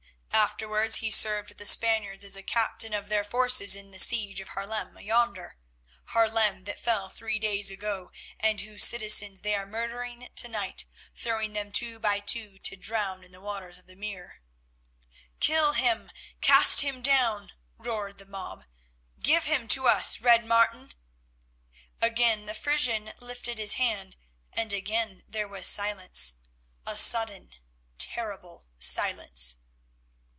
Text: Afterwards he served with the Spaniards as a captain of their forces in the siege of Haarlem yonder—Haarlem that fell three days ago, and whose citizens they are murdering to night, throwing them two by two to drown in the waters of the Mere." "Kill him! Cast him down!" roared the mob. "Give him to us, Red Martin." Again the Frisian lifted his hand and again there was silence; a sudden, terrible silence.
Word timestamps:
Afterwards 0.33 0.97
he 0.97 1.11
served 1.11 1.49
with 1.49 1.57
the 1.59 1.65
Spaniards 1.65 2.23
as 2.25 2.35
a 2.35 2.43
captain 2.43 2.93
of 2.93 3.09
their 3.09 3.23
forces 3.23 3.75
in 3.75 3.91
the 3.91 3.99
siege 3.99 4.39
of 4.41 4.49
Haarlem 4.49 4.99
yonder—Haarlem 4.99 6.65
that 6.65 6.79
fell 6.79 7.09
three 7.09 7.39
days 7.39 7.69
ago, 7.69 8.11
and 8.39 8.59
whose 8.61 8.83
citizens 8.83 9.41
they 9.41 9.55
are 9.55 9.65
murdering 9.67 10.29
to 10.35 10.47
night, 10.47 10.85
throwing 11.13 11.53
them 11.53 11.71
two 11.71 11.99
by 11.99 12.19
two 12.19 12.57
to 12.59 12.75
drown 12.75 13.23
in 13.23 13.31
the 13.31 13.39
waters 13.41 13.77
of 13.77 13.87
the 13.87 13.95
Mere." 13.95 14.41
"Kill 15.39 15.73
him! 15.73 16.11
Cast 16.41 16.81
him 16.81 17.01
down!" 17.01 17.51
roared 17.77 18.17
the 18.17 18.25
mob. 18.25 18.65
"Give 19.19 19.45
him 19.45 19.67
to 19.69 19.87
us, 19.87 20.19
Red 20.21 20.43
Martin." 20.45 20.93
Again 22.01 22.45
the 22.45 22.55
Frisian 22.55 23.13
lifted 23.19 23.57
his 23.57 23.73
hand 23.73 24.15
and 24.51 24.73
again 24.73 25.23
there 25.29 25.47
was 25.47 25.67
silence; 25.67 26.35
a 26.85 26.97
sudden, 26.97 27.51
terrible 27.97 28.65
silence. 28.79 29.57